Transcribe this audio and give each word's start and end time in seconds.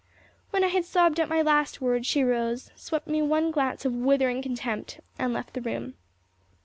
When 0.49 0.63
I 0.63 0.67
had 0.69 0.83
sobbed 0.83 1.19
out 1.19 1.29
my 1.29 1.43
last 1.43 1.79
word 1.79 2.07
she 2.07 2.23
rose, 2.23 2.71
swept 2.75 3.05
me 3.05 3.21
one 3.21 3.51
glance 3.51 3.85
of 3.85 3.93
withering 3.93 4.41
contempt, 4.41 4.99
and 5.19 5.31
left 5.31 5.53
the 5.53 5.61
room. 5.61 5.93